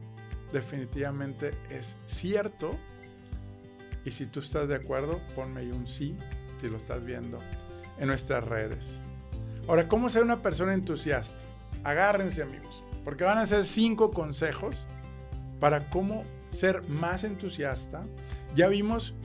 [0.54, 2.78] definitivamente es cierto.
[4.06, 6.16] Y si tú estás de acuerdo, ponme ahí un sí
[6.60, 7.40] si lo estás viendo
[7.98, 9.00] en nuestras redes.
[9.68, 11.36] Ahora, ¿cómo ser una persona entusiasta?
[11.84, 14.86] Agárrense amigos, porque van a ser cinco consejos
[15.60, 18.02] para cómo ser más entusiasta.
[18.54, 19.16] Ya vimos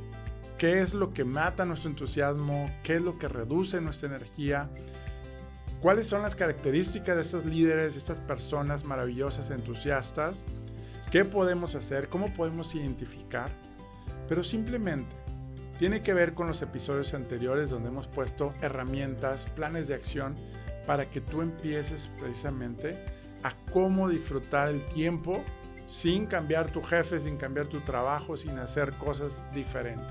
[0.56, 4.70] qué es lo que mata nuestro entusiasmo, qué es lo que reduce nuestra energía,
[5.80, 10.42] ¿Cuáles son las características de estos líderes, estas personas maravillosas, entusiastas?
[11.10, 12.08] ¿Qué podemos hacer?
[12.08, 13.50] ¿Cómo podemos identificar?
[14.28, 15.14] Pero simplemente
[15.78, 20.34] tiene que ver con los episodios anteriores donde hemos puesto herramientas, planes de acción
[20.86, 22.96] para que tú empieces precisamente
[23.42, 25.44] a cómo disfrutar el tiempo
[25.86, 30.06] sin cambiar tu jefe, sin cambiar tu trabajo, sin hacer cosas diferentes.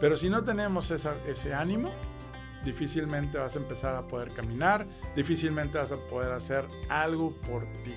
[0.00, 1.90] Pero si no tenemos ese ánimo,
[2.64, 7.94] difícilmente vas a empezar a poder caminar, difícilmente vas a poder hacer algo por ti.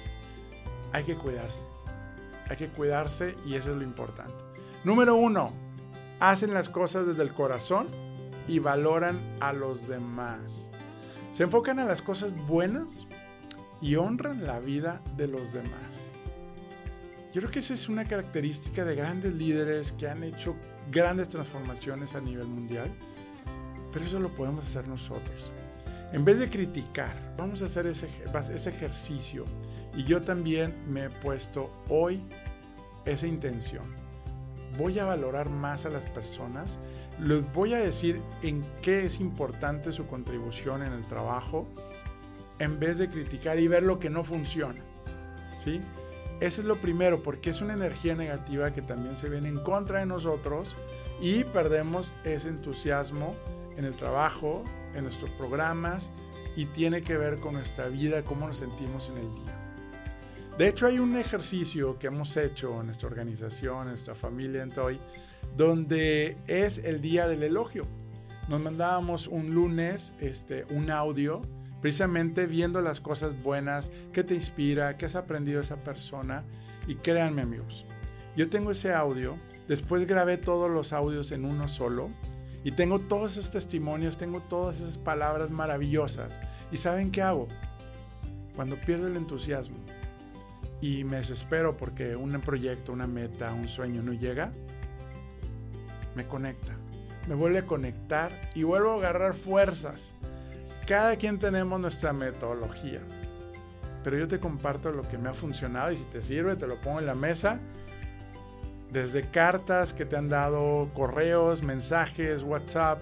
[0.91, 1.61] Hay que cuidarse.
[2.49, 4.33] Hay que cuidarse y eso es lo importante.
[4.83, 5.51] Número uno,
[6.19, 7.87] hacen las cosas desde el corazón
[8.47, 10.67] y valoran a los demás.
[11.33, 13.07] Se enfocan a las cosas buenas
[13.81, 16.11] y honran la vida de los demás.
[17.33, 20.55] Yo creo que esa es una característica de grandes líderes que han hecho
[20.89, 22.89] grandes transformaciones a nivel mundial
[23.95, 25.53] pero eso lo podemos hacer nosotros.
[26.11, 28.09] En vez de criticar, vamos a hacer ese,
[28.69, 29.45] ejercicio.
[29.95, 32.21] Y yo también me he puesto hoy
[33.05, 33.85] esa intención.
[34.77, 36.77] Voy a valorar más a las personas.
[37.21, 41.65] Les voy a decir en qué es importante su contribución en el trabajo.
[42.59, 44.81] En vez de criticar y ver lo que no funciona.
[45.63, 45.79] ¿Sí?
[46.41, 49.99] Eso es lo primero, porque es una energía negativa que también se viene en contra
[49.99, 50.75] de nosotros
[51.21, 53.33] y perdemos ese entusiasmo
[53.77, 54.63] en el trabajo,
[54.95, 56.11] en nuestros programas
[56.55, 59.55] y tiene que ver con nuestra vida, cómo nos sentimos en el día.
[60.57, 64.71] De hecho, hay un ejercicio que hemos hecho en nuestra organización, en nuestra familia en
[64.71, 64.99] Toy,
[65.57, 67.85] donde es el día del elogio.
[68.47, 71.41] Nos mandábamos un lunes este, un audio,
[71.81, 76.43] precisamente viendo las cosas buenas, qué te inspira, qué has aprendido esa persona.
[76.87, 77.85] Y créanme amigos,
[78.37, 79.35] yo tengo ese audio,
[79.67, 82.11] después grabé todos los audios en uno solo
[82.65, 86.39] y tengo todos esos testimonios, tengo todas esas palabras maravillosas.
[86.71, 87.47] ¿Y saben qué hago?
[88.55, 89.77] Cuando pierdo el entusiasmo
[90.81, 94.51] y me desespero porque un proyecto, una meta, un sueño no llega,
[96.15, 96.73] me conecta.
[97.29, 100.13] Me vuelve a conectar y vuelvo a agarrar fuerzas.
[100.87, 103.01] Cada quien tenemos nuestra metodología.
[104.03, 106.77] Pero yo te comparto lo que me ha funcionado y si te sirve, te lo
[106.77, 107.59] pongo en la mesa
[108.95, 112.99] desde cartas que te han dado, correos, mensajes, WhatsApp,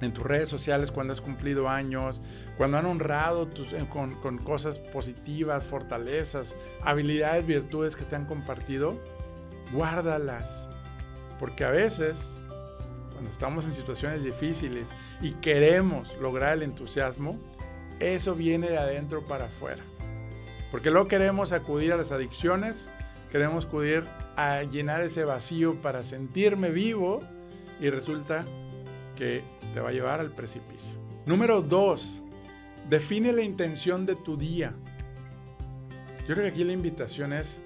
[0.00, 2.20] en tus redes sociales cuando has cumplido años,
[2.56, 8.98] cuando han honrado tus, eh, con, cosas positivas, fortalezas, habilidades, virtudes que te han compartido,
[9.72, 10.66] guárdalas.
[11.38, 12.30] Porque a veces,
[13.12, 14.88] cuando estamos en situaciones difíciles
[15.20, 17.38] y queremos lograr el entusiasmo,
[18.00, 19.82] eso viene de adentro para afuera.
[20.70, 22.88] Porque luego queremos acudir a las adicciones,
[23.32, 24.04] queremos acudir
[24.36, 27.22] a llenar ese vacío para sentirme vivo
[27.80, 28.44] y resulta
[29.16, 29.42] que
[29.72, 30.92] te va a llevar al precipicio.
[31.24, 32.20] Número 2.
[32.90, 34.74] Define la intención de tu día.
[36.28, 37.58] Yo creo que aquí la invitación es,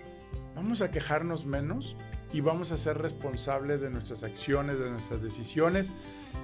[0.55, 1.97] vamos a quejarnos menos
[2.33, 5.91] y vamos a ser responsables de nuestras acciones, de nuestras decisiones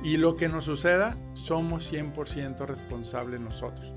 [0.03, 3.93] y lo que nos suceda, somos 100% responsables nosotros.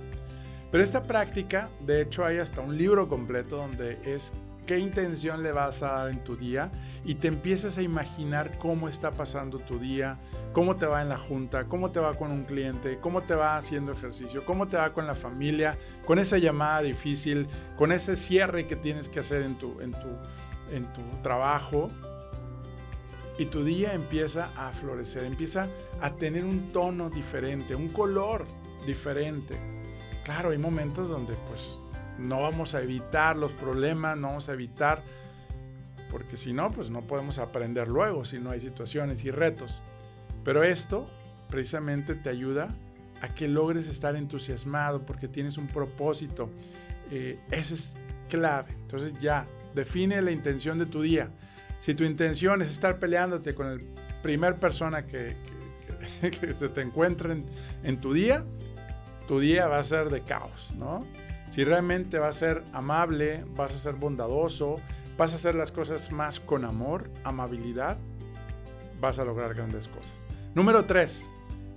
[0.71, 4.31] Pero esta práctica, de hecho hay hasta un libro completo donde es
[4.65, 6.71] qué intención le vas a dar en tu día
[7.03, 10.17] y te empiezas a imaginar cómo está pasando tu día,
[10.53, 13.57] cómo te va en la junta, cómo te va con un cliente, cómo te va
[13.57, 17.47] haciendo ejercicio, cómo te va con la familia, con esa llamada difícil,
[17.77, 20.07] con ese cierre que tienes que hacer en tu, en tu,
[20.71, 21.91] en tu trabajo.
[23.37, 25.67] Y tu día empieza a florecer, empieza
[25.99, 28.45] a tener un tono diferente, un color
[28.87, 29.59] diferente.
[30.23, 31.77] Claro, hay momentos donde pues
[32.17, 35.01] no vamos a evitar los problemas, no vamos a evitar,
[36.11, 39.81] porque si no, pues no podemos aprender luego si no hay situaciones y retos.
[40.43, 41.09] Pero esto
[41.49, 42.69] precisamente te ayuda
[43.21, 46.49] a que logres estar entusiasmado porque tienes un propósito.
[47.11, 47.93] Eh, eso es
[48.29, 48.71] clave.
[48.81, 51.29] Entonces ya, define la intención de tu día.
[51.79, 53.81] Si tu intención es estar peleándote con el
[54.23, 55.35] primer persona que,
[56.21, 56.29] que,
[56.75, 57.37] te encuentre
[57.83, 58.43] en tu día,
[59.27, 61.05] tu día va a ser de caos, ¿no?
[61.55, 64.81] Si realmente vas a ser amable, vas a ser bondadoso,
[65.17, 67.97] vas a hacer las cosas más con amor, amabilidad,
[68.99, 70.11] vas a lograr grandes cosas.
[70.53, 71.29] Número 3.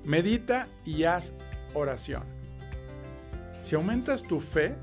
[0.02, 1.32] Medita y haz
[1.74, 2.24] oración.
[3.62, 4.74] Si aumentas tu fe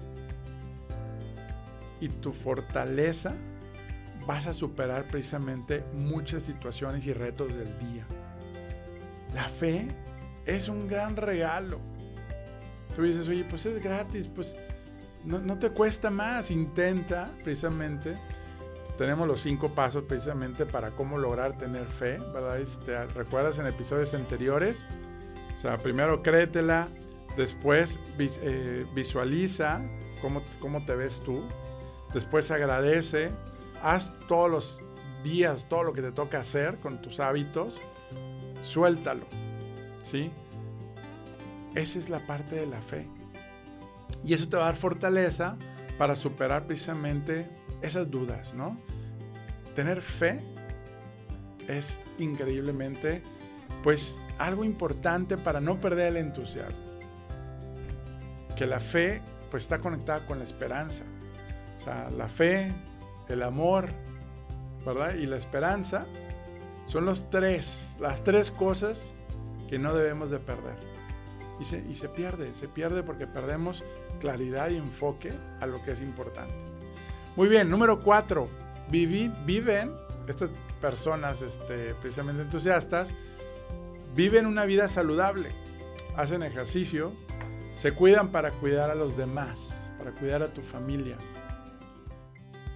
[1.99, 3.33] y tu fortaleza,
[4.25, 8.05] vas a superar precisamente muchas situaciones y retos del día.
[9.33, 9.89] La fe
[10.45, 11.81] es un gran regalo.
[12.95, 14.55] Tú dices, oye, pues es gratis, pues
[15.25, 18.15] no, te cuesta más, intenta precisamente.
[18.97, 22.59] Tenemos los cinco pasos precisamente para cómo lograr tener fe, ¿verdad?
[22.59, 24.85] Este, ¿Recuerdas en episodios anteriores?
[25.55, 26.87] O sea, primero créetela,
[27.35, 29.81] después eh, visualiza
[30.21, 31.41] cómo, cómo te ves tú,
[32.13, 33.31] después agradece,
[33.83, 34.79] haz todos los
[35.25, 37.81] días todo lo que te toca hacer con tus hábitos,
[38.61, 39.25] suéltalo,
[40.03, 40.31] ¿sí?
[41.73, 43.07] Esa es la parte de la fe.
[44.23, 45.55] Y eso te va a dar fortaleza
[45.97, 47.47] para superar precisamente
[47.81, 48.77] esas dudas, ¿no?
[49.75, 50.41] Tener fe
[51.67, 53.21] es increíblemente,
[53.83, 56.77] pues, algo importante para no perder el entusiasmo.
[58.55, 61.03] Que la fe, pues, está conectada con la esperanza.
[61.77, 62.71] O sea, la fe,
[63.27, 63.87] el amor,
[64.85, 65.15] ¿verdad?
[65.15, 66.05] Y la esperanza
[66.87, 69.11] son los tres, las tres cosas
[69.69, 70.75] que no debemos de perder.
[71.59, 73.83] Y se, pierde, se pierde porque perdemos
[74.19, 76.53] claridad y enfoque a lo que es importante.
[77.35, 78.49] Muy bien, número cuatro,
[78.89, 79.93] viven,
[80.27, 80.49] estas
[80.81, 83.09] personas este, precisamente entusiastas,
[84.15, 85.49] viven una vida saludable,
[86.17, 87.13] hacen ejercicio,
[87.75, 91.17] se cuidan para cuidar a los demás, para cuidar a tu familia.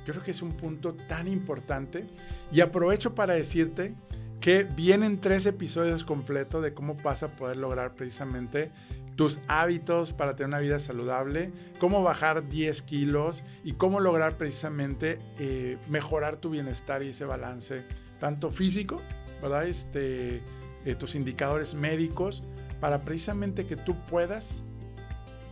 [0.05, 2.07] Yo creo que es un punto tan importante
[2.51, 3.95] y aprovecho para decirte
[4.39, 8.71] que vienen tres episodios completos de cómo vas a poder lograr precisamente
[9.15, 15.19] tus hábitos para tener una vida saludable, cómo bajar 10 kilos y cómo lograr precisamente
[15.38, 17.84] eh, mejorar tu bienestar y ese balance,
[18.21, 19.02] tanto físico,
[19.41, 19.67] ¿verdad?
[19.67, 20.41] Este,
[20.86, 22.43] eh, tus indicadores médicos,
[22.80, 24.63] para precisamente que tú puedas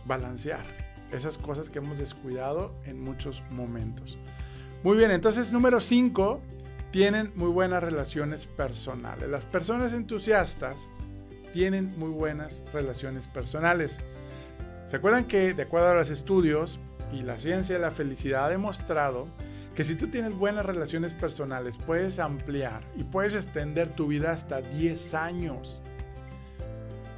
[0.06, 0.64] balancear
[1.12, 4.16] esas cosas que hemos descuidado en muchos momentos.
[4.82, 6.40] Muy bien, entonces número 5,
[6.90, 9.28] tienen muy buenas relaciones personales.
[9.28, 10.76] Las personas entusiastas
[11.52, 13.98] tienen muy buenas relaciones personales.
[14.90, 16.78] ¿Se acuerdan que de acuerdo a los estudios
[17.12, 19.28] y la ciencia de la felicidad ha demostrado
[19.74, 24.60] que si tú tienes buenas relaciones personales puedes ampliar y puedes extender tu vida hasta
[24.60, 25.80] 10 años?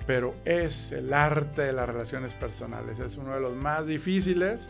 [0.07, 4.67] Pero es el arte de las relaciones personales, es uno de los más difíciles,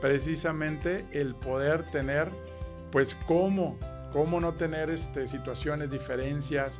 [0.00, 2.28] precisamente el poder tener,
[2.90, 3.78] pues cómo,
[4.12, 6.78] cómo no tener este, situaciones, diferencias,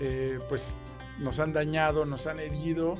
[0.00, 0.72] eh, pues
[1.18, 2.94] nos han dañado, nos han herido,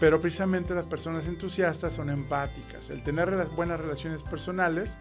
[0.00, 2.90] pero precisamente las personas entusiastas son empáticas.
[2.90, 4.96] El tener buenas relaciones personales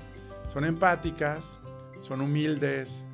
[0.52, 1.58] son empáticas,
[2.02, 3.06] son humildes,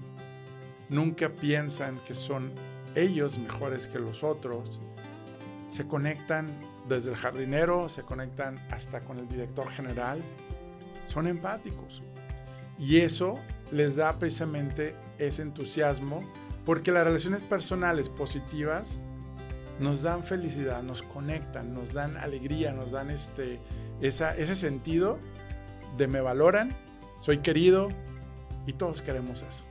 [0.90, 2.52] nunca piensan que son
[2.96, 4.80] ellos mejores que los otros,
[5.70, 6.48] se conectan
[6.88, 10.22] desde el jardinero, se conectan hasta con el director general,
[11.08, 12.02] son empáticos.
[12.80, 13.36] Y eso
[13.72, 16.22] les da precisamente ese entusiasmo
[16.65, 18.97] porque las relaciones personales positivas
[19.80, 23.59] nos dan felicidad, nos conectan, nos dan alegría, nos dan este,
[24.01, 25.17] ese sentido
[25.97, 26.76] de me valoran,
[27.20, 27.89] soy querido
[28.65, 29.63] y todos queremos eso.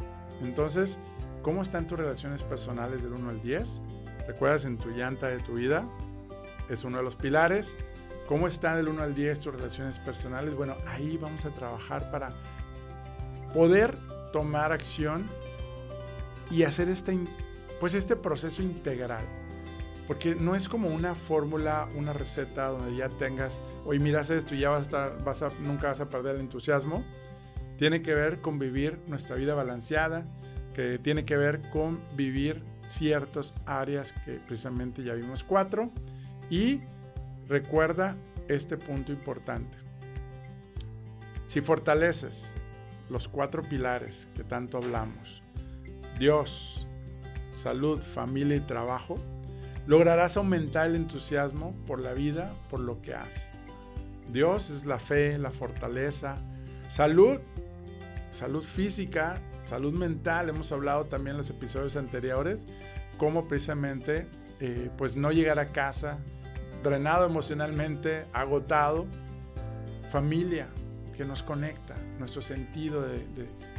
[0.43, 0.99] Entonces,
[1.43, 3.81] ¿cómo están tus relaciones personales del 1 al 10?
[4.27, 5.85] ¿Recuerdas en tu llanta de tu vida?
[6.69, 7.75] Es uno de los pilares.
[8.27, 10.55] ¿Cómo están del 1 al 10 tus relaciones personales?
[10.55, 12.31] Bueno, ahí vamos a trabajar para
[13.53, 13.95] poder
[14.33, 15.27] tomar acción
[16.51, 17.19] y hacer este,
[17.81, 19.25] pues este proceso integral.
[20.07, 24.61] Porque no es como una fórmula, una receta donde ya tengas, hoy miras esto y
[24.61, 27.05] ya vas a estar, vas a, nunca vas a perder el entusiasmo.
[27.77, 30.27] Tiene que ver con vivir nuestra vida balanceada,
[30.75, 35.91] que tiene que ver con vivir ciertas áreas que precisamente ya vimos cuatro.
[36.49, 36.81] Y
[37.49, 38.17] recuerda
[38.49, 39.77] este punto importante.
[41.47, 42.55] Si fortaleces
[43.11, 45.43] los cuatro pilares que tanto hablamos,
[46.19, 46.87] Dios,
[47.57, 49.19] salud, familia y trabajo,
[49.87, 53.45] lograrás aumentar el entusiasmo por la vida, por lo que haces.
[54.31, 56.37] Dios es la fe, la fortaleza,
[56.91, 57.39] salud,
[58.31, 60.51] salud física, salud mental.
[60.51, 62.67] Hemos hablado también en los episodios anteriores
[63.17, 64.27] cómo precisamente
[64.61, 66.19] eh, pues no llegar a casa
[66.83, 69.07] drenado emocionalmente, agotado.
[70.11, 70.69] Familia
[71.19, 73.27] que nos conecta, nuestro sentido de,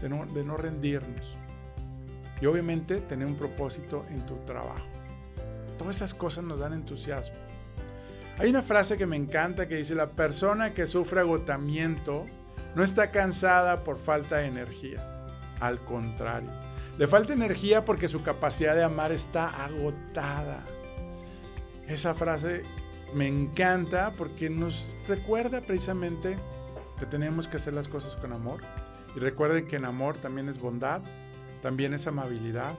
[0.01, 1.35] de no rendirnos.
[2.41, 4.85] Y obviamente tener un propósito en tu trabajo.
[5.77, 7.37] Todas esas cosas nos dan entusiasmo.
[8.39, 12.25] Hay una frase que me encanta que dice, la persona que sufre agotamiento
[12.75, 15.27] no está cansada por falta de energía.
[15.61, 16.51] Al contrario,
[16.97, 20.61] le falta energía porque su capacidad de amar está agotada.
[21.87, 22.63] Esa frase
[23.13, 26.37] me encanta porque nos recuerda precisamente
[26.99, 28.59] que tenemos que hacer las cosas con amor.
[29.15, 31.01] Y recuerden que en amor también es bondad,
[31.61, 32.73] también es amabilidad,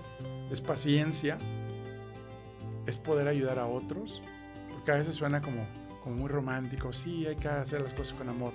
[0.50, 1.38] es paciencia,
[2.86, 4.22] es poder ayudar a otros,
[4.72, 5.66] porque a veces suena como,
[6.02, 8.52] como muy romántico, sí, hay que hacer las cosas con amor.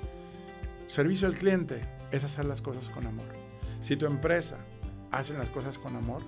[0.88, 3.26] Servicio al cliente es hacer las cosas con amor.
[3.82, 4.58] Si tu empresa
[5.12, 6.22] hace las cosas con amor,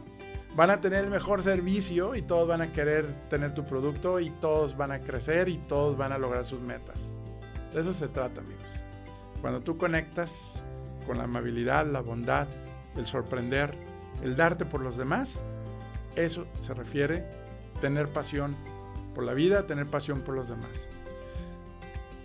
[0.56, 4.30] van a tener el mejor servicio y todos van a querer tener tu producto y
[4.30, 7.14] todos van a crecer y todos van a lograr sus metas.
[7.74, 8.77] De eso se trata, amigos.
[9.42, 10.64] Cuando tú conectas
[11.06, 12.48] con la amabilidad, la bondad,
[12.96, 13.74] el sorprender,
[14.24, 15.40] el darte por los demás,
[16.16, 17.24] eso se refiere
[17.82, 18.56] tener pasión
[19.14, 20.88] por la vida, tener pasión por los demás.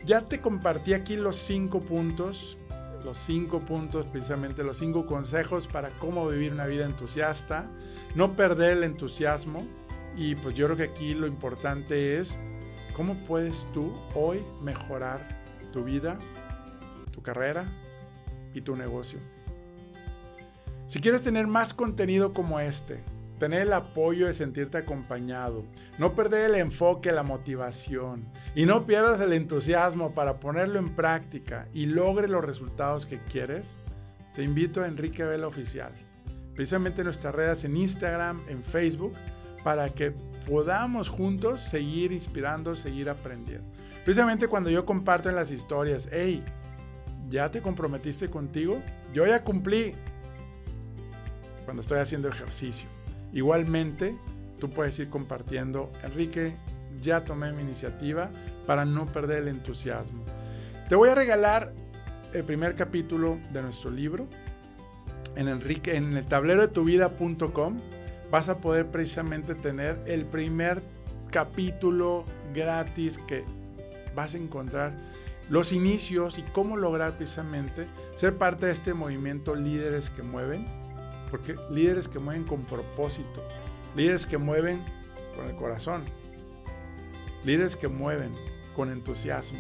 [0.05, 2.59] Ya te compartí aquí los cinco puntos,
[3.05, 7.67] los cinco puntos, precisamente los cinco consejos para cómo vivir una vida entusiasta,
[8.15, 9.65] no perder el entusiasmo
[10.17, 12.39] y pues yo creo que aquí lo importante es
[12.97, 15.21] cómo puedes tú hoy mejorar
[15.73, 16.19] tu vida,
[17.13, 17.65] tu carrera
[18.55, 19.19] y tu negocio.
[20.89, 23.01] Si quieres tener más contenido como este,
[23.39, 25.65] tener el apoyo de sentirte acompañado,
[25.99, 31.67] no perder el enfoque, la motivación y no pierdas el entusiasmo para ponerlo en práctica
[31.73, 33.75] y logre los resultados que quieres,
[34.35, 35.93] te invito a Enrique Vela Oficial.
[36.55, 39.15] Precisamente nuestras redes en Instagram, en Facebook,
[39.65, 40.13] para que
[40.47, 43.67] podamos juntos seguir inspirando, seguir aprendiendo.
[44.05, 46.43] Precisamente cuando yo comparto en las historias, hey,
[47.29, 48.81] ¿ya te comprometiste contigo?
[49.13, 49.95] Yo ya cumplí
[51.65, 52.89] cuando estoy haciendo ejercicio
[53.33, 54.15] Igualmente,
[54.59, 56.55] tú puedes ir compartiendo, Enrique,
[57.01, 58.31] ya tomé mi iniciativa
[58.67, 60.23] para no perder el entusiasmo.
[60.89, 61.73] Te voy a regalar
[62.35, 64.27] el primer capítulo de nuestro libro
[65.35, 67.79] en, Enrique, en el tablero de tu vida.com.
[68.31, 70.83] Vas a poder precisamente tener el primer
[71.31, 73.45] capítulo gratis que
[74.15, 74.93] vas a encontrar
[75.53, 77.87] los inicios y cómo lograr precisamente
[78.17, 80.67] ser parte de este movimiento líderes que mueven
[81.31, 83.47] porque líderes que mueven con propósito,
[83.95, 84.81] líderes que mueven
[85.37, 86.05] con el corazón,
[87.45, 88.33] líderes que mueven
[88.75, 89.59] con entusiasmo.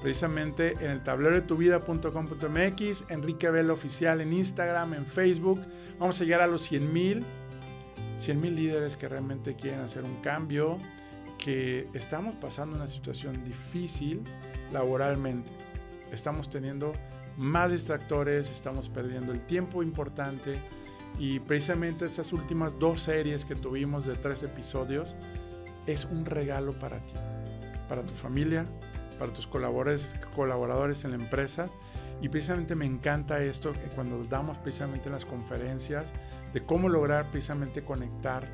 [0.00, 5.60] Precisamente en el tablero de tu vida.com.mx, Enrique Vela Oficial en Instagram, en Facebook.
[5.98, 7.22] Vamos a llegar a los 100 mil,
[8.18, 10.78] 100 mil líderes que realmente quieren hacer un cambio,
[11.38, 14.22] que estamos pasando una situación difícil
[14.72, 15.50] laboralmente.
[16.12, 16.92] Estamos teniendo
[17.36, 20.58] más distractores, estamos perdiendo el tiempo importante
[21.18, 25.16] y precisamente esas últimas dos series que tuvimos de tres episodios
[25.86, 27.14] es un regalo para ti,
[27.88, 28.64] para tu familia,
[29.18, 31.68] para tus colaboradores, colaboradores en la empresa
[32.22, 36.06] Y precisamente me encanta esto cuando damos precisamente en las conferencias
[36.52, 38.44] de cómo lograr precisamente conectar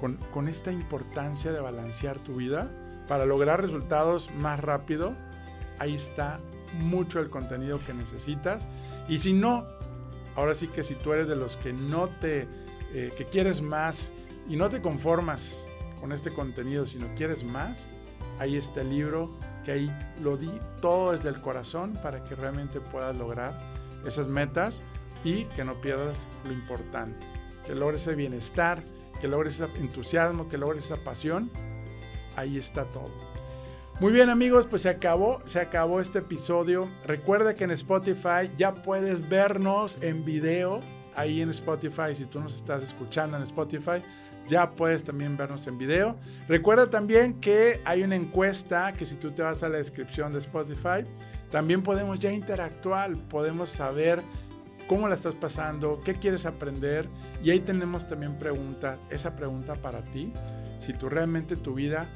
[0.00, 2.70] con, con esta importancia de balancear tu vida
[3.08, 5.14] para lograr resultados más rápido.
[5.78, 6.40] Ahí está
[6.80, 8.66] mucho el contenido que necesitas.
[9.08, 9.64] Y si no,
[10.34, 12.48] ahora sí que si tú eres de los que no te,
[12.94, 14.10] eh, que quieres más
[14.48, 15.64] y no te conformas
[16.00, 17.86] con este contenido, sino quieres más,
[18.38, 19.30] ahí está el libro,
[19.64, 19.90] que ahí
[20.22, 23.58] lo di todo desde el corazón para que realmente puedas lograr
[24.06, 24.82] esas metas
[25.24, 27.26] y que no pierdas lo importante,
[27.66, 28.82] que logres ese bienestar,
[29.20, 31.50] que logres ese entusiasmo, que logres esa pasión,
[32.36, 33.10] ahí está todo.
[33.98, 36.86] Muy bien amigos, pues se acabó, se acabó este episodio.
[37.06, 40.80] Recuerda que en Spotify ya puedes vernos en video,
[41.14, 44.02] ahí en Spotify, si tú nos estás escuchando en Spotify,
[44.50, 46.14] ya puedes también vernos en video.
[46.46, 50.40] Recuerda también que hay una encuesta que si tú te vas a la descripción de
[50.40, 51.06] Spotify,
[51.50, 54.20] también podemos ya interactuar, podemos saber
[54.88, 57.08] cómo la estás pasando, qué quieres aprender
[57.42, 60.34] y ahí tenemos también preguntas, esa pregunta para ti,
[60.76, 62.06] si tú realmente tu vida,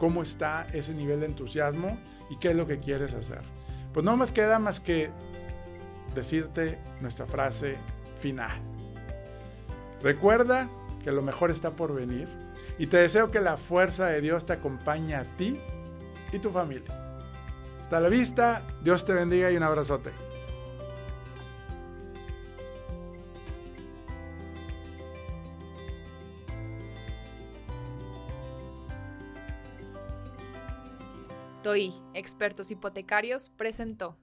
[0.00, 1.96] cómo está ese nivel de entusiasmo
[2.30, 3.42] y qué es lo que quieres hacer.
[3.92, 5.10] Pues no más queda más que
[6.14, 7.76] decirte nuestra frase
[8.18, 8.58] final.
[10.02, 10.68] Recuerda
[11.04, 12.28] que lo mejor está por venir
[12.78, 15.60] y te deseo que la fuerza de Dios te acompañe a ti
[16.32, 16.96] y tu familia.
[17.82, 20.10] Hasta la vista, Dios te bendiga y un abrazote.
[31.62, 34.16] TOI, Expertos Hipotecarios, presentó.